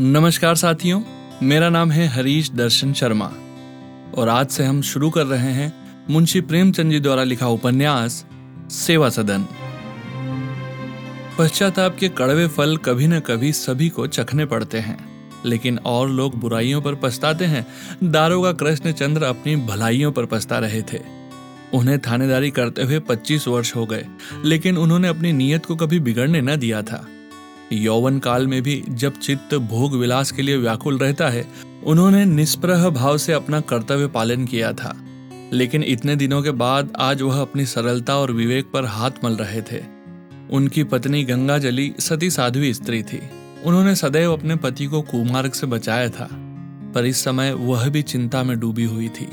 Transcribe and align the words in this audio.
नमस्कार 0.00 0.54
साथियों, 0.54 1.00
मेरा 1.42 1.68
नाम 1.68 1.90
है 1.90 2.06
हरीश 2.06 2.50
दर्शन 2.50 2.92
शर्मा। 2.92 3.30
और 4.16 4.28
आज 4.28 4.48
से 4.48 4.64
हम 4.64 4.82
शुरू 4.82 5.10
कर 5.10 5.26
रहे 5.26 5.52
हैं 5.52 5.72
मुंशी 6.10 6.40
प्रेमचंद 6.40 6.92
जी 6.92 7.00
द्वारा 7.00 7.24
लिखा 7.24 7.48
उपन्यास, 7.48 8.26
सेवा 8.70 9.08
सदन। 9.08 9.46
पश्चाताप 11.38 11.96
के 11.96 12.08
कड़वे 12.08 12.48
फल 12.48 12.76
कभी 12.76 13.06
न 13.06 13.20
कभी 13.20 13.52
सभी 13.52 13.88
को 13.88 14.06
चखने 14.06 14.46
पड़ते 14.46 14.78
हैं, 14.78 14.98
लेकिन 15.46 15.78
और 15.78 16.10
लोग 16.10 16.40
बुराइयों 16.40 16.82
पर 16.82 16.94
पछताते 16.94 17.44
हैं 17.44 17.66
दारोगा 18.04 18.52
कृष्ण 18.52 18.92
चंद्र 18.92 19.22
अपनी 19.22 19.56
भलाइयों 19.56 20.12
पर 20.12 20.26
पछता 20.26 20.58
रहे 20.58 20.82
थे। 20.82 21.00
उन्हें 21.74 21.98
थानेदारी 21.98 22.50
करते 22.50 22.82
हुए 22.82 22.98
25 22.98 23.48
वर्ष 23.48 23.76
हो 23.76 23.86
गए, 23.86 24.06
लेकिन 24.44 24.76
उन्होंने 24.76 25.08
अपनी 25.08 25.32
नीयत 25.32 25.66
को 25.66 25.76
कभी 25.76 26.00
बिगड़ने 26.00 26.40
न 26.40 26.56
दिया 26.56 26.82
था। 26.82 27.06
यौवन 27.72 28.18
काल 28.18 28.46
में 28.46 28.62
भी 28.62 28.84
जब 28.88 29.16
चित्त 29.16 29.54
भोग 29.54 29.96
विलास 29.96 30.30
के 30.30 30.42
लिए 30.42 30.56
व्याकुल 30.56 30.98
रहता 30.98 31.28
है, 31.28 31.48
उन्होंने 31.84 32.24
निष्प्रह 32.24 32.88
भाव 32.88 33.18
से 33.18 33.32
अपना 33.32 33.60
कर्तव्य 33.60 34.06
पालन 34.06 34.44
किया 34.44 34.72
था। 34.72 34.96
लेकिन 35.52 35.82
इतने 35.82 36.16
दिनों 36.16 36.42
के 36.42 36.50
बाद 36.50 36.92
आज 36.98 37.22
वह 37.22 37.40
अपनी 37.40 37.66
सरलता 37.66 38.16
और 38.16 38.32
विवेक 38.32 38.70
पर 38.72 38.84
हाथ 38.84 39.10
मल 39.24 39.32
रहे 39.32 39.62
थे। 39.62 39.82
उनकी 40.50 40.84
पत्नी 40.84 41.24
गंगा 41.24 41.58
जली 41.58 41.94
सती 42.00 42.30
साध्वी 42.30 42.74
स्त्री 42.74 43.02
थी। 43.02 43.20
उन्होंने 43.64 43.94
सदैव 43.94 44.32
अपने 44.32 44.56
पति 44.56 44.86
को 44.86 45.02
कुमार्ग 45.02 45.52
से 45.52 45.66
बचाया 45.66 46.08
था, 46.08 46.28
पर 46.94 47.04
इस 47.04 47.24
समय 47.24 47.52
वह 47.52 47.88
भी 47.88 48.02
चिंता 48.02 48.42
में 48.42 48.60
डूबी 48.60 48.84
हुई 48.84 49.08
थी। 49.08 49.28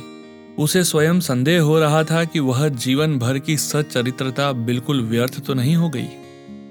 उसे 0.60 0.84
स्वयं 0.84 1.20
संदेह 1.20 1.62
हो 1.62 1.80
रहा 1.80 2.04
था 2.04 2.24
कि 2.24 2.40
वह 2.40 2.68
जीवन 2.68 3.20
भर 3.20 3.40
की 3.40 3.58
सच्चरित्रता 3.58 4.52
बिल्कुल 4.52 5.02
व्यर्थ 5.02 5.46
तो 5.46 5.54
नहीं 5.54 5.76
हो 5.76 5.90
गई। 5.90 6.08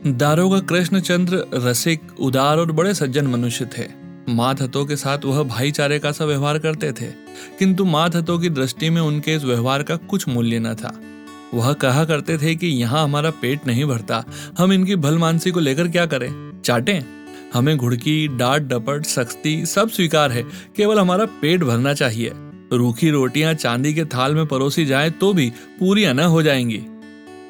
दारोगा 0.07 0.59
कृष्णचंद्र 0.61 1.45
रसिक, 1.55 2.01
उदार 2.21 2.59
और 2.59 2.71
बड़े 2.73 2.95
सज्जन 2.95 3.27
मनुष्य 3.27 3.65
थे। 3.79 3.87
माधतो 4.29 4.85
के 4.85 4.97
साथ 4.97 5.25
वह 5.25 5.43
भाईचारे 5.43 5.99
का 5.99 6.13
सा 6.13 6.25
व्यवहार 6.25 6.59
करते 6.59 6.93
थे, 6.93 7.07
किंतु 7.59 7.85
माधतो 7.85 8.39
की 8.39 8.49
दृष्टि 8.49 8.91
में 8.91 9.01
उनके 9.01 9.35
इस 9.35 9.45
व्यवहार 9.45 9.83
का 9.83 9.97
कुछ 9.97 10.29
मूल्य 10.29 10.59
न 10.59 10.75
था। 10.75 11.01
वह 11.55 11.73
कहा 11.73 12.05
करते 12.05 12.39
थे 12.39 12.55
कि 12.55 12.67
यहाँ 12.67 13.03
हमारा 13.05 13.31
पेट 13.31 13.67
नहीं 13.67 13.85
भरता, 13.85 14.25
हम 14.59 14.73
इनकी 14.73 14.97
भलमानसी 14.97 15.51
को 15.51 15.61
लेकर 15.61 15.89
क्या 15.89 16.07
करें? 16.07 16.61
चाटें? 16.65 17.01
हमें 17.55 17.77
घुड़की, 17.77 18.29
डांट, 18.29 18.63
डपट, 18.63 19.05
सख्ती 19.05 19.67
सब 19.67 19.91
स्वीकार 19.91 20.33
है, 20.33 20.43
केवल 20.77 20.99
हमारा 20.99 21.25
पेट 21.25 21.65
भरना 21.65 21.95
चाहिए। 21.95 22.33
रूखी 22.73 23.11
रोटियाँ 23.11 23.55
चांदी 23.55 23.95
के 23.95 24.05
थाल 24.05 24.35
में 24.35 24.47
परोसी 24.47 24.87
जाए 24.87 25.11
तो 25.11 25.33
भी 25.33 25.51
पूरी 25.81 26.13
न 26.13 26.21
हो 26.21 26.43
जाएँगी। 26.43 26.83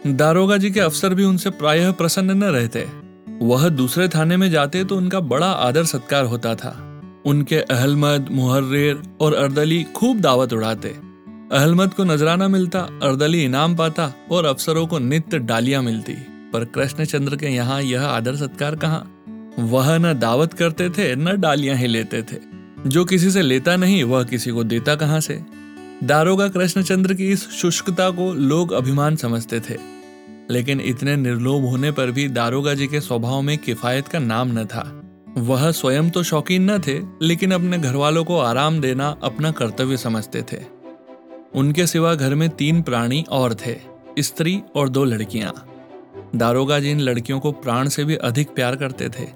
दारोगा 0.06 0.56
जी 0.56 0.70
के 0.70 0.80
अफसर 0.80 1.14
भी 1.14 1.24
उनसे 1.24 1.50
प्रायः 1.50 1.92
प्रसन्न 1.92 2.30
न 2.30 2.44
रहते। 2.44 2.88
वह 3.42 3.68
दूसरे 3.68 4.08
थाने 4.08 4.36
में 4.36 4.50
जाते 4.50 4.84
तो 4.84 4.96
उनका 4.96 5.20
बड़ा 5.20 5.46
आदर 5.46 5.84
सत्कार 5.84 6.24
होता 6.24 6.54
था। 6.54 7.02
उनके 7.26 7.56
अहलमद, 7.56 8.28
मुहर्रेर 8.30 9.02
और 9.20 9.34
अर्दली 9.34 9.82
खूब 9.82 10.20
दावत 10.20 10.52
उड़ाते। 10.52 10.88
अहलमद 11.52 11.94
को 11.94 12.04
नजराना 12.04 12.48
मिलता, 12.48 12.80
अर्दली 12.80 13.44
इनाम 13.44 13.76
पाता 13.76 14.12
और 14.30 14.44
अफसरों 14.44 14.86
को 14.86 14.98
नित्य 14.98 15.38
डालियाँ 15.38 15.82
मिलती। 15.82 16.12
पर 16.52 16.64
कृष्णचंद्र 16.64 17.36
के 17.36 17.46
यहाँ 17.46 17.82
यह 17.82 18.06
आदर 18.06 18.36
सत्कार 18.36 18.76
कहाँ? 18.76 19.24
वह 19.58 19.98
न 19.98 20.18
दावत 20.18 20.52
करते 20.52 20.90
थे, 20.90 21.16
न 21.16 21.40
डालियाँ 21.40 21.76
ही 21.76 21.86
लेते 21.86 22.22
थे। 22.22 22.36
जो 22.86 23.04
किसी 23.04 23.30
से 23.30 23.42
लेता 23.42 23.76
नहीं, 23.76 24.04
वह 24.04 24.24
किसी 24.24 24.50
को 24.50 24.64
देता 24.64 24.94
कहाँ 24.94 25.20
से? 25.20 25.59
दारोगा 26.04 26.48
कृष्णचंद्र 26.48 27.14
की 27.14 27.30
इस 27.30 27.50
शुष्कता 27.50 28.10
को 28.10 28.34
लोग 28.34 28.72
अभिमान 28.72 29.16
समझते 29.16 29.60
थे। 29.60 29.76
लेकिन 30.50 30.80
इतने 30.80 31.16
निर्लोभ 31.16 31.64
होने 31.64 31.90
पर 31.90 32.10
भी 32.10 32.28
दारोगा 32.28 32.74
जी 32.74 32.86
के 32.86 33.00
स्वभाव 33.00 33.42
में 33.42 33.58
किफायत 33.58 34.08
का 34.08 34.18
नाम 34.18 34.58
न 34.58 34.64
था। 34.64 35.02
वह 35.38 35.70
स्वयं 35.70 36.10
तो 36.10 36.22
शौकीन 36.22 36.70
न 36.70 36.78
थे, 36.78 37.00
लेकिन 37.22 37.50
अपने 37.50 37.78
घर 37.78 37.96
वालों 37.96 38.24
को 38.24 38.38
आराम 38.38 38.80
देना 38.80 39.16
अपना 39.22 39.50
कर्तव्य 39.50 39.96
समझते 39.96 40.42
थे। 40.52 40.58
उनके 41.54 41.86
सिवा 41.86 42.14
घर 42.14 42.34
में 42.34 42.48
तीन 42.50 42.82
प्राणी 42.82 43.24
और 43.30 43.54
थे, 43.54 43.76
स्त्री 44.18 44.62
और 44.76 44.88
दो 44.88 45.04
लड़कियाँ। 45.04 45.66
दारोगा 46.36 46.80
जी 46.80 46.90
इन 46.90 47.00
लड़कियों 47.00 47.40
को 47.40 47.52
प्राण 47.52 47.88
से 47.88 48.04
भी 48.04 48.14
अधिक 48.14 48.48
प्यार 48.48 48.76
करते 48.76 49.08
थे। 49.08 49.28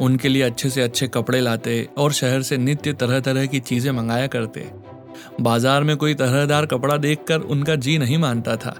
उनके 0.00 0.28
लिए 0.28 0.42
अच्छे 0.42 0.70
से 0.70 0.82
अच्छे 0.82 1.08
कपड़े 1.08 1.40
लाते 1.40 1.88
और 1.98 2.12
शहर 2.12 2.42
से 2.42 2.56
नित्य 2.56 2.92
तरह 2.92 3.20
तरह 3.20 3.46
की 3.46 3.60
चीज़ें 3.60 3.92
मंगाया 3.92 4.26
करते। 4.26 4.93
बाज़ार 5.40 5.84
में 5.84 5.96
कोई 5.96 6.14
तरहदार 6.14 6.66
कपड़ा 6.66 6.96
देखकर 6.96 7.40
उनका 7.40 7.74
जी 7.76 7.98
नहीं 7.98 8.18
मानता 8.18 8.56
था। 8.56 8.76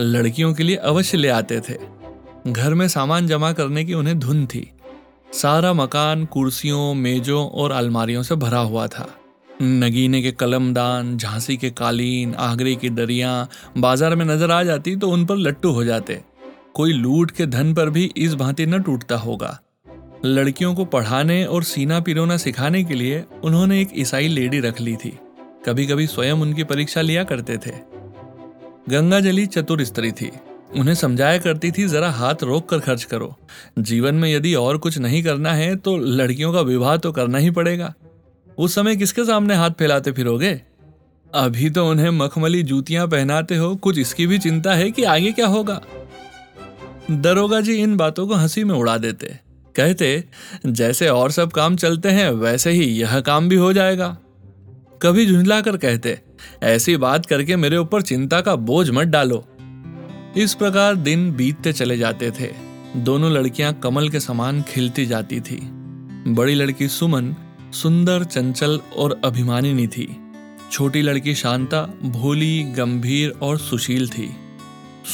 लड़कियों 0.00 0.52
के 0.54 0.62
लिए 0.62 0.76
अवश्य 0.76 1.18
ले 1.18 1.28
आते 1.28 1.60
थे। 1.60 1.76
घर 2.46 2.74
में 2.74 2.86
सामान 2.88 3.26
जमा 3.26 3.52
करने 3.52 3.84
की 3.84 3.94
उन्हें 3.94 4.18
धुन 4.18 4.46
थी। 4.46 4.70
सारा 5.32 5.72
मकान, 5.72 6.24
कुर्सियों, 6.24 6.94
मेजों 6.94 7.46
और 7.46 7.72
अलमारियों 7.72 8.22
से 8.22 8.34
भरा 8.34 8.58
हुआ 8.58 8.86
था। 8.86 9.08
नगीने 9.62 10.22
के 10.22 10.30
कलमदान, 10.32 11.16
झांसी 11.18 11.56
के 11.56 11.70
कालीन, 11.70 12.34
आगरे 12.34 12.74
की 12.74 12.90
दरिया 12.90 13.48
बाज़ार 13.78 14.14
में 14.14 14.24
नज़र 14.24 14.50
आ 14.50 14.62
जाती 14.62 14.96
तो 14.96 15.10
उन 15.10 15.24
पर 15.26 15.36
लट्टू 15.36 15.70
हो 15.70 15.84
जाते। 15.84 16.20
कोई 16.74 16.92
लूट 16.92 17.30
के 17.30 17.46
धन 17.46 17.74
पर 17.74 17.90
भी 17.90 18.04
इस 18.16 18.34
भांति 18.34 18.66
न 18.66 18.80
टूटता 18.82 19.16
होगा। 19.16 19.58
लड़कियों 20.24 20.74
को 20.74 20.84
पढ़ाने 20.84 21.44
और 21.44 21.62
सीना 21.62 22.00
पिरोना 22.00 22.36
सिखाने 22.36 22.82
के 22.84 22.94
लिए 22.94 23.24
उन्होंने 23.44 23.80
एक 23.80 23.92
ईसाई 23.96 24.28
लेडी 24.28 24.60
रख 24.60 24.80
ली 24.80 24.96
थी। 24.96 25.18
कभी 25.66 25.86
कभी 25.86 26.06
स्वयं 26.06 26.32
उनकी 26.32 26.64
परीक्षा 26.64 27.00
लिया 27.00 27.24
करते 27.24 27.56
थे। 27.56 27.72
गंगा 28.88 29.20
जली 29.20 29.46
चतुर 29.46 29.84
स्त्री 29.84 30.12
थी। 30.12 30.30
उन्हें 30.76 30.94
समझाया 30.94 31.38
करती 31.38 31.70
थी, 31.70 31.88
जरा 31.88 32.10
हाथ 32.10 32.34
रोक 32.42 32.68
कर 32.68 32.78
खर्च 32.78 33.04
करो। 33.04 33.36
जीवन 33.78 34.14
में 34.14 34.34
यदि 34.34 34.54
और 34.54 34.78
कुछ 34.78 34.98
नहीं 34.98 35.22
करना 35.22 35.52
है 35.52 35.76
तो 35.76 35.96
लड़कियों 35.96 36.52
का 36.52 36.60
विवाह 36.60 36.96
तो 36.96 37.12
करना 37.12 37.38
ही 37.38 37.50
पड़ेगा। 37.50 37.94
उस 38.58 38.74
समय 38.74 38.96
किसके 38.96 39.24
सामने 39.24 39.54
हाथ 39.54 39.70
फैलाते 39.70 40.12
फिरोगे? 40.12 40.62
अभी 41.34 41.70
तो 41.70 41.90
उन्हें 41.90 42.10
मखमली 42.10 42.62
जूतियाँ 42.62 43.08
पहनाते 43.08 43.56
हो। 43.56 43.76
कुछ 43.76 43.98
इसकी 43.98 44.26
भी 44.26 44.38
चिंता 44.38 44.74
है 44.74 44.90
कि 44.90 45.02
आगे 45.04 45.32
क्या 45.32 45.46
होगा? 45.46 45.80
दरोगा 47.10 47.60
जी 47.60 47.72
इन 47.72 47.96
बातों 47.96 48.26
को 48.28 48.34
हँसी 48.34 48.64
में 48.64 48.74
उड़ा 48.74 48.98
देते। 48.98 49.38
कहते, 49.76 50.24
जैसे 50.66 51.08
और 51.08 51.30
सब 51.30 51.52
काम 51.52 51.76
चलते 51.76 52.08
हैं, 52.08 52.30
वैसे 52.30 52.70
ही 52.70 52.84
यह 52.84 53.20
काम 53.20 53.48
भी 53.48 53.56
हो 53.56 53.72
जाएगा। 53.72 54.16
कभी 55.02 55.24
झुंझला 55.26 55.60
कर 55.60 55.76
कहते, 55.76 56.18
ऐसी 56.62 56.96
बात 56.96 57.26
करके 57.26 57.56
मेरे 57.56 57.76
ऊपर 57.76 58.02
चिंता 58.02 58.40
का 58.40 58.54
बोझ 58.56 58.90
मत 58.90 59.06
डालो। 59.06 59.44
इस 60.36 60.54
प्रकार 60.54 60.94
दिन 60.96 61.30
बीतते 61.32 61.72
चले 61.72 61.96
जाते 61.98 62.30
थे। 62.30 62.50
दोनों 62.96 63.30
लड़कियाँ 63.32 63.72
कमल 63.74 64.08
के 64.08 64.20
समान 64.20 64.62
खिलती 64.62 65.06
जाती 65.06 65.40
थी। 65.40 65.60
बड़ी 66.28 66.54
लड़की 66.54 66.88
सुमन 66.88 67.34
सुंदर, 67.72 68.24
चंचल 68.24 68.80
और 68.96 69.20
अभिमानिनी 69.24 69.86
थी। 69.86 70.08
छोटी 70.72 71.02
लड़की 71.02 71.34
शांता 71.34 71.82
भोली, 72.04 72.62
गंभीर 72.72 73.34
और 73.42 73.58
सुशील 73.58 74.08
थी। 74.08 74.30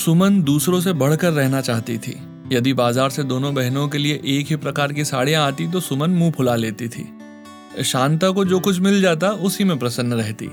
सुमन 0.05 0.43
दूसरों 0.43 0.81
से 0.81 0.93
बढ़कर 0.93 1.33
रहना 1.33 1.61
चाहती 1.61 1.99
थी। 1.99 2.21
यदि 2.53 2.73
बाज़ार 2.73 3.11
से 3.11 3.23
दोनों 3.23 3.55
बहनों 3.55 3.89
के 3.89 3.99
लिए 3.99 4.21
एक 4.27 4.47
ही 4.47 4.57
प्रकार 4.57 4.93
की 4.93 5.05
साड़ियाँ 5.05 5.47
आती 5.47 5.69
तो 5.69 5.81
सुमन 5.81 6.11
मुँह 6.11 6.31
फुला 6.31 6.57
लेती 6.57 6.89
थी। 6.89 7.13
शांता 7.85 8.31
को 8.31 8.45
जो 8.45 8.61
कुछ 8.61 8.81
मिल 8.81 9.03
जाता, 9.03 9.31
उसी 9.31 9.65
में 9.65 9.79
प्रसन्न 9.79 10.13
रहती। 10.13 10.47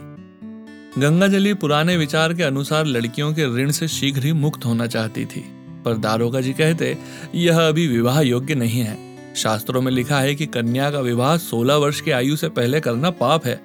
गंगा 1.02 1.28
जली 1.28 1.54
पुराने 1.54 1.98
विचार 1.98 2.34
के 2.34 2.44
अनुसार 2.44 2.86
लड़कियों 2.86 3.34
के 3.34 3.58
ऋण 3.58 3.72
से 3.72 3.88
शीघ्र 3.88 4.24
ही 4.24 4.34
मुक्त 4.34 4.66
होना 4.66 4.88
चाहती 4.88 5.26
थी। 5.26 5.46
पर 5.86 5.94
दारोगा 5.98 6.42
जी 6.42 6.54
कहते, 6.54 6.98
यह 7.36 7.68
अभी 7.68 7.88
विवाह 7.88 8.22
योग्य 8.22 8.56
नहीं 8.56 8.82
है। 8.82 8.98
शास्त्रों 9.36 9.82
में 9.82 9.92
लिखा 9.92 10.20
है 10.20 10.36
कि 10.36 10.46
कन्या 10.46 10.92
का 10.92 11.00
विवाह 11.00 11.38
16 11.38 11.76
वर्ष 11.76 12.02
की 12.02 12.12
आयु 12.12 12.36
से 12.36 12.50
पहले 12.50 12.80
करना 12.80 13.10
पाप 13.10 13.46
है। 13.46 13.62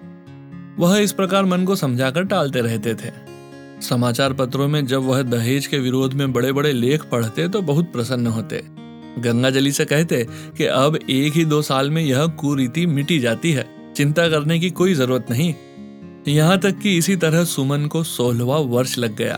वह 0.79 0.99
इस 0.99 1.13
प्रकार 1.13 1.45
मन 1.45 1.65
को 1.65 1.77
समझाकर 1.77 2.25
टालते 2.25 2.61
रहते 2.61 2.95
थे। 2.95 3.31
समाचार 3.81 4.33
पत्रों 4.33 4.69
में 4.69 4.87
जब 4.87 5.03
वह 5.03 5.23
दहेज 5.23 5.67
के 5.67 5.79
विरोध 5.79 6.15
में 6.15 6.33
बड़े 6.33 6.53
बड़े 6.53 6.73
लेख 6.73 7.03
पढ़ते 7.03 7.49
तो 7.49 7.63
बहुत 7.63 7.93
प्रसन्न 7.93 8.27
होते। 8.27 8.80
गंगा 9.19 9.51
जली 9.51 9.73
से 9.73 9.85
कहते 9.85 10.27
कि 10.57 10.65
अब 10.65 10.99
एक 11.11 11.33
ही 11.33 11.45
दो 11.45 11.63
साल 11.63 11.91
में 11.91 12.03
यह 12.03 12.27
कुरीति 12.27 12.87
मिटी 12.87 13.19
जाती 13.19 13.53
है। 13.53 13.93
चिंता 13.97 14.29
करने 14.29 14.59
की 14.59 14.71
कोई 14.71 14.95
ज़रूरत 14.95 15.27
नहीं। 15.31 15.55
यहाँ 16.29 16.59
तक 16.59 16.79
कि 16.79 16.99
इसी 16.99 17.17
तरह 17.17 17.45
सुमन 17.45 17.87
को 17.87 18.03
सोलहवा 18.03 18.57
वर्ष 18.57 18.99
लग 18.99 19.17
गया। 19.17 19.35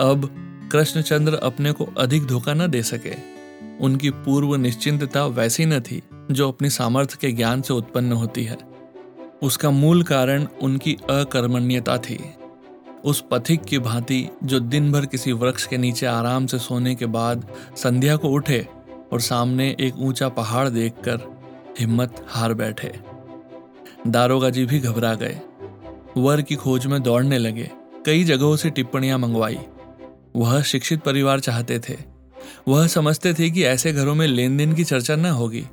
अब 0.00 0.30
कृष्णचंद्र 0.72 1.34
अपने 1.34 1.72
को 1.72 1.88
अधिक 1.98 2.26
धोखा 2.26 2.54
न 2.54 2.66
दे 2.66 2.82
सके। 2.82 3.34
उनकी 3.80 4.10
पूर्व 4.10 4.56
निश्चिंतता 4.56 5.26
वैसी 5.26 5.66
न 5.66 5.80
थी, 5.80 6.02
जो 6.30 6.48
अपनी 6.48 6.70
सामर्थ्य 6.70 7.18
के 7.20 7.32
ज्ञान 7.32 7.62
से 7.62 7.74
उत्पन्न 7.74 8.12
होती 8.12 8.44
है। 8.44 8.58
उसका 9.42 9.70
मूल 9.70 10.02
कारण 10.02 10.46
उनकी 10.62 10.96
अकर्मण्यता 11.10 11.98
थी। 11.98 12.20
उस 13.04 13.24
पथिक 13.30 13.62
की 13.62 13.78
भांति 13.78 14.28
जो 14.44 14.60
दिन 14.60 14.92
भर 14.92 15.06
किसी 15.06 15.32
वृक्ष 15.32 15.66
के 15.66 15.78
नीचे 15.78 16.06
आराम 16.06 16.46
से 16.46 16.58
सोने 16.58 16.94
के 16.94 17.06
बाद 17.06 17.48
संध्या 17.76 18.16
को 18.16 18.28
उठे 18.28 18.66
और 19.14 19.20
सामने 19.20 19.76
एक 19.80 19.96
ऊँचा 19.96 20.28
पहाड़ 20.28 20.68
देखकर 20.68 21.20
हिम्मत 21.80 22.26
हार 22.28 22.54
बैठे। 22.54 22.92
दारोगा 24.06 24.50
जी 24.50 24.66
भी 24.66 24.78
घबरा 24.80 25.14
गए। 25.14 25.40
वर 26.16 26.42
की 26.42 26.54
खोज 26.54 26.86
में 26.86 27.02
दौड़ने 27.02 27.38
लगे। 27.38 27.70
कई 28.06 28.24
जगहों 28.24 28.56
से 28.56 28.70
टिप्पणियाँ 28.70 29.18
मंगवाई। 29.18 29.58
वह 30.36 30.62
शिक्षित 30.62 31.00
परिवार 31.00 31.40
चाहते 31.40 31.78
थे। 31.78 31.96
वह 32.68 32.86
समझते 32.86 33.34
थे 33.34 33.50
कि 33.50 33.64
ऐसे 33.64 33.92
घरों 33.92 34.14
में 34.14 34.26
लेन 34.26 34.56
देन 34.56 34.72
की 34.72 34.84
चर्चा 34.84 35.16
न 35.16 35.26
होगी। 35.26 35.64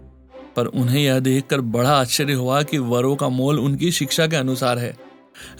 पर 0.56 0.66
उन्हें 0.66 1.02
यह 1.02 1.20
देखकर 1.20 1.62
बड़ा 1.62 1.92
आश्चर्य 1.92 2.34
हुआ 2.34 2.64
कि 2.64 2.78
वरों 2.78 3.16
का 3.16 3.30
मोल 3.30 3.60
उनकी 3.60 3.92
शिक्षा 3.92 4.28
के 4.28 4.36
अनुसार 4.36 4.78
है। 4.78 4.98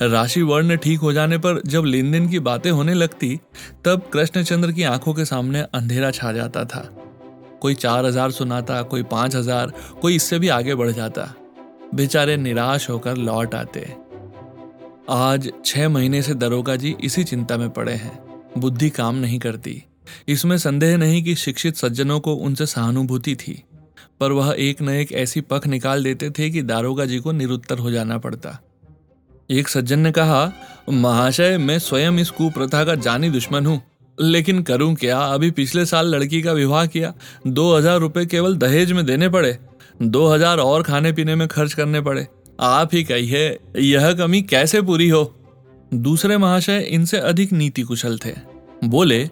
राशि 0.02 0.42
वर्ण 0.42 0.78
ठीक 0.78 1.00
हो 1.00 1.14
जाने 1.14 1.38
पर 1.38 1.62
जब 1.66 1.84
लेन 1.84 2.12
देन 2.12 2.30
की 2.30 2.40
बातें 2.40 2.72
होने 2.72 2.94
लगती, 2.94 3.40
तब 3.86 4.10
कृष्णचंद्र 4.14 4.72
की 4.72 4.84
आँखों 4.84 5.14
के 5.14 5.26
सामने 5.26 5.62
अंधेरा 5.62 6.12
छा 6.12 6.32
जाता 6.32 6.66
था। 6.66 6.98
कोई 7.62 7.74
चार 7.76 8.06
हज़ार 8.06 8.32
सुनाता, 8.32 8.82
कोई 8.82 9.04
पाँच 9.04 9.36
हज़ार, 9.36 9.74
कोई 10.02 10.16
इससे 10.16 10.40
भी 10.40 10.48
आगे 10.50 10.76
बढ़ 10.76 10.92
जाता। 10.92 11.34
बेचारे 11.96 12.38
निराश 12.38 12.90
होकर 12.90 13.18
लौट 13.18 13.56
आते। 13.56 13.88
आज 15.10 15.52
छह 15.66 15.90
महीने 15.90 16.22
से 16.22 16.34
दरोगा 16.34 16.76
जी 16.76 16.96
इसी 17.04 17.24
चिंता 17.24 17.58
में 17.58 17.70
पड़े 17.70 17.94
हैं। 17.94 18.20
बुद्धि 18.58 18.90
काम 18.90 19.16
नहीं 19.16 19.40
करती। 19.40 19.84
इसमें 20.28 20.58
संदेह 20.58 20.98
नहीं 20.98 21.24
कि 21.24 21.36
शिक्षित 21.36 21.76
सज्जनों 21.76 22.20
को 22.20 22.34
उनसे 22.36 22.66
सहानुभूति 22.66 23.36
थी। 23.36 23.62
पर 24.20 24.32
वह 24.32 24.54
एक 24.60 24.82
न 24.82 24.90
एक 24.90 25.12
ऐसी 25.12 25.42
पख 25.42 25.68
निकाल 25.68 26.04
देते 26.04 26.30
थे 26.30 26.50
कि 26.50 26.62
दारोगा 26.62 27.06
जी 27.06 27.20
को 27.20 27.32
निरुत्तर 27.32 27.78
हो 27.78 27.92
जाना 27.92 28.18
पड़ता। 28.18 28.58
एक 29.50 29.68
सज्जन 29.68 30.00
ने 30.00 30.12
कहा, 30.12 30.52
महाशय, 30.90 31.58
मैं 31.58 31.80
स्वयं 31.80 32.20
इस 32.20 32.30
कुप्रथा 32.30 32.84
का 32.86 32.96
जानी 32.96 33.30
दुश्मन 33.30 33.66
हूँ। 33.66 33.82
लेकिन 34.18 34.62
करूँ 34.64 34.94
क्या? 34.96 35.20
अभी 35.20 35.52
पिछले 35.52 35.86
साल 35.86 36.08
लड़की 36.08 36.42
का 36.42 36.52
विवाह 36.52 36.86
किया। 36.86 37.14
दो 37.48 37.76
हज़ार 37.76 38.00
रुपए 38.00 38.26
केवल 38.26 38.56
दहेज 38.56 38.92
में 38.92 39.06
देने 39.06 39.30
पड़े। 39.30 39.58
दो 40.02 40.28
हज़ार 40.28 40.58
और 40.58 40.84
खाने 40.84 41.12
पीने 41.12 41.36
में 41.36 41.48
खर्च 41.48 41.74
करने 41.74 42.02
पड़े। 42.02 42.28
आप 42.60 42.94
ही 42.94 43.04
कहिए 43.04 43.58
यह 43.78 44.12
कमी 44.14 44.42
कैसे 44.42 44.82
पूरी 44.82 45.10
हो? 45.10 45.24
दूसरे 45.94 46.38
महाशय 46.38 46.80
इनसे 46.80 47.18
अधिक 47.20 47.54
नीति 47.54 47.82
कुशल 47.82 48.18
थे। 48.18 48.34
बोले, 48.84 49.24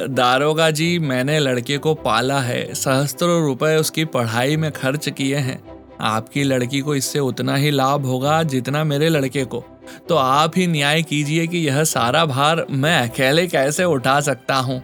दारोगा 0.00 0.70
जी, 0.70 0.98
मैंने 0.98 1.38
लड़के 1.38 1.78
को 1.78 1.94
पाला 1.94 2.40
है। 2.40 2.62
सहस्त्रों 2.74 3.40
रुपए 3.42 3.76
उसकी 3.76 4.04
पढ़ाई 4.04 4.56
में 4.56 4.70
खर्च 4.72 5.08
किए 5.08 5.36
हैं। 5.36 5.58
आपकी 6.00 6.42
लड़की 6.42 6.80
को 6.80 6.94
इससे 6.94 7.18
उतना 7.18 7.56
ही 7.56 7.70
लाभ 7.70 8.06
होगा 8.06 8.42
जितना 8.42 8.84
मेरे 8.84 9.08
लड़के 9.08 9.44
को। 9.44 9.64
तो 10.08 10.14
आप 10.14 10.52
ही 10.56 10.66
न्याय 10.66 11.02
कीजिए 11.02 11.46
कि 11.46 11.58
यह 11.58 11.84
सारा 11.84 12.24
भार 12.24 12.66
मैं 12.70 13.08
अकेले 13.08 13.46
कैसे 13.46 13.84
उठा 13.84 14.20
सकता 14.20 14.56
हूँ? 14.56 14.82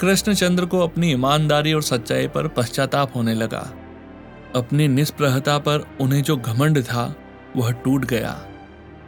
कृष्णचंद्र 0.00 0.64
को 0.64 0.80
अपनी 0.80 1.12
ईमानदारी 1.12 1.72
और 1.72 1.82
सच्चाई 1.82 2.26
पर 2.26 2.48
पश्चाताप 2.48 3.16
होने 3.16 3.34
लगा। 3.34 3.72
अपनी 4.56 4.88
निष्प्रहता 4.88 5.58
पर 5.58 5.86
उन्हें 6.00 6.22
जो 6.22 6.36
घमंड 6.36 6.82
था, 6.82 7.14
वह 7.56 7.70
टूट 7.70 8.04
गया। 8.04 8.46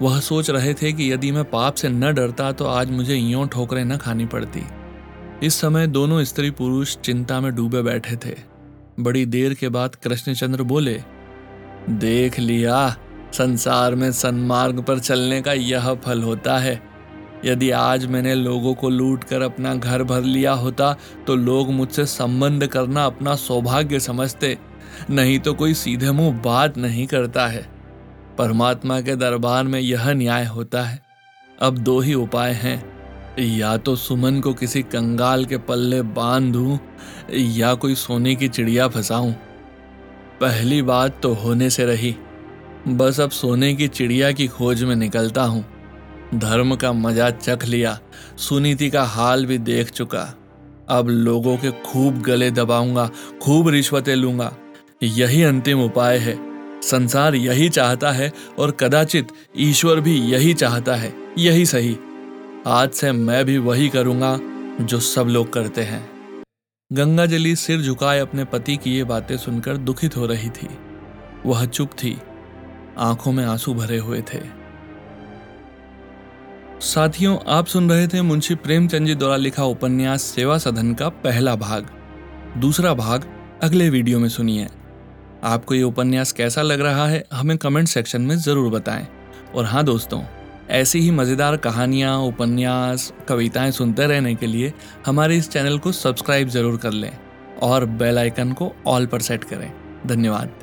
वह 0.03 0.21
सोच 0.21 0.51
रहे 0.51 0.75
थे 0.75 0.93
कि 0.93 1.13
यदि 1.13 1.33
मैं 1.33 1.45
पाप 1.45 1.75
से 1.75 1.89
न 1.89 2.15
डरता 2.15 2.53
तो 2.53 2.65
आज 2.65 2.91
मुझे 2.91 3.15
यूँ 3.15 3.49
ठोकरें 3.49 3.85
न 3.85 3.97
खानी 3.97 4.27
पड़ती। 4.27 4.63
इस 5.43 5.55
समय 5.55 5.87
दोनों 5.87 6.25
स्त्री 6.25 6.51
पुरुष 6.51 6.97
चिंता 6.97 7.41
में 7.41 7.55
डूबे 7.55 7.83
बैठे 7.83 8.17
थे। 8.17 8.52
बड़ी 9.01 9.27
देर 9.27 9.55
के 9.55 9.69
बाद 9.69 9.95
कृष्णचंद्र 9.95 10.63
बोले, 10.63 11.03
देख 11.91 12.39
लिया, 12.39 12.97
संसार 13.33 13.95
में 13.95 14.13
सन्मार्ग 14.13 14.83
पर 14.83 14.99
चलने 14.99 15.41
का 15.43 15.53
यह 15.53 15.95
फल 15.95 16.23
होता 16.23 16.59
है। 16.59 16.81
यदि 17.45 17.71
आज 17.71 18.07
मैंने 18.07 18.35
लोगों 18.35 18.75
को 18.75 18.89
लूट 18.91 19.25
कर 19.25 19.43
अपना 19.43 19.75
घर 19.75 20.03
भर 20.03 20.23
लिया 20.23 20.53
होता 20.53 20.97
तो 21.27 21.37
लोग 21.37 21.71
मुझसे 21.71 22.07
संबंध 22.07 22.67
करना 22.67 23.05
अपना 23.05 23.35
सौभाग्य 23.35 24.01
समझते। 24.01 24.59
नहीं 25.11 25.39
तो 25.39 25.55
कोई 25.55 25.75
सीधे 25.75 26.11
मुँह 26.11 26.41
बात 26.41 26.79
नहीं 26.79 27.07
करता 27.07 27.47
है। 27.47 27.67
परमात्मा 28.39 29.01
के 29.01 29.17
दरबार 29.17 29.65
में 29.65 29.81
यह 29.81 30.13
न्याय 30.13 30.45
होता 30.45 30.83
है। 30.83 31.03
अब 31.63 31.79
दो 31.79 32.01
ही 32.01 32.15
उपाय 32.15 32.53
हैं। 32.53 32.92
या 33.39 33.77
तो 33.77 33.97
सुमन 33.97 34.41
को 34.41 34.55
किसी 34.55 34.83
कंगाल 34.83 35.45
के 35.45 35.59
पल्ले 35.59 36.03
बाँध, 36.03 36.81
या 37.31 37.75
कोई 37.75 37.95
सोने 37.95 38.35
की 38.35 38.49
चिड़िया 38.49 38.89
फंसाऊं। 38.89 39.33
पहली 40.41 40.83
बात 40.83 41.21
तो 41.23 41.35
होने 41.35 41.71
से 41.71 41.85
रही। 41.85 42.17
बस 42.89 43.21
अब 43.21 43.31
सोने 43.31 43.75
की 43.75 43.89
चिड़िया 43.89 44.33
की 44.33 44.47
खोज 44.47 44.85
में 44.85 44.97
निकलता 44.97 45.43
हूँ। 45.43 45.65
धर्म 46.35 46.77
का 46.77 46.93
मज़ा 46.93 47.31
चख 47.31 47.65
लिया, 47.65 48.01
सुनीति 48.37 48.91
का 48.91 49.05
हाल 49.05 49.47
भी 49.47 49.59
देख 49.59 49.91
चुका। 49.91 50.39
अब 50.89 51.09
लोगों 51.09 51.57
के 51.57 51.71
खूब 51.71 52.23
गले 52.23 52.51
दबाऊँगा, 52.51 53.11
खूब 53.43 53.69
रिश्वतें 53.69 54.17
लूँगा। 54.17 54.57
यही 55.03 55.43
अंतिम 55.43 55.83
उपाय 55.83 56.19
है। 56.19 56.39
संसार 56.83 57.35
यही 57.35 57.69
चाहता 57.69 58.13
है 58.13 58.33
और 58.59 58.71
कदाचित 58.71 59.29
ईश्वर 59.57 60.01
भी 60.01 60.17
यही 60.21 60.55
चाहता 60.55 60.95
है। 60.95 61.15
यही 61.39 61.67
सही। 61.67 61.97
आज 62.67 62.91
से 62.91 63.11
मैं 63.13 63.45
भी 63.45 63.59
वही 63.59 63.89
करूँगा 63.89 64.39
जो 64.81 64.99
सब 65.01 65.27
लोग 65.27 65.53
करते 65.53 65.83
हैं। 65.83 66.03
गंगा 66.93 67.27
जली 67.27 67.55
सिर 67.57 67.81
झुकाए 67.81 68.19
अपने 68.19 68.45
पति 68.45 68.77
की 68.77 68.91
ये 68.91 69.05
बातें 69.05 69.37
सुनकर 69.37 69.77
दुखित 69.77 70.17
हो 70.17 70.27
रही 70.27 70.51
थी। 70.51 70.69
वह 71.47 71.65
चुप 71.67 71.93
थी। 71.93 72.17
आँखों 72.99 73.33
में 73.33 73.45
आँसू 73.45 73.75
भरे 73.75 73.99
हुए 73.99 74.23
थे। 74.23 74.41
साथियों, 76.81 77.39
आप 77.47 77.67
सुन 77.67 77.91
रहे 77.91 78.07
थे 78.09 78.23
मुंशी 78.23 78.55
प्रेमचंद 78.55 79.07
जी 79.07 79.15
द्वारा 79.15 79.37
लिखा 79.37 79.65
उपन्यास 79.65 80.23
सेवा 80.23 80.59
सदन 80.59 80.95
का 80.95 81.09
पहला 81.09 81.55
भाग। 81.57 81.87
दूसरा 82.59 82.95
भाग 82.95 83.25
अगले 83.63 83.89
वीडियो 83.91 84.19
में 84.19 84.29
सुनिए। 84.29 84.69
आपको 85.45 85.75
ये 85.75 85.83
उपन्यास 85.83 86.33
कैसा 86.33 86.63
लग 86.63 86.81
रहा 86.81 87.07
है, 87.07 87.25
हमें 87.33 87.59
कमेंट 87.59 87.89
सेक्शन 87.89 88.23
में 88.23 88.37
ज़रूर 88.37 88.71
बताएँ। 88.71 89.07
और 89.55 89.65
हाँ 89.65 89.85
दोस्तों 89.85 90.23
ऐसी 90.71 90.99
ही 91.01 91.11
मज़ेदार 91.11 91.57
कहानियाँ, 91.57 92.19
उपन्यास, 92.19 93.13
कविताएँ 93.29 93.71
सुनते 93.71 94.07
रहने 94.07 94.35
के 94.35 94.47
लिए 94.47 94.73
हमारे 95.07 95.37
इस 95.37 95.51
चैनल 95.51 95.79
को 95.79 95.93
सब्सक्राइब 95.93 96.49
ज़रूर 96.49 96.77
कर 96.77 96.93
लें 96.93 97.13
और 97.63 97.85
बेल 97.85 98.19
आइकन 98.19 98.53
को 98.53 98.73
ऑल 98.87 99.07
पर 99.07 99.21
सेट 99.21 99.45
करें। 99.45 99.73
धन्यवाद। 100.07 100.55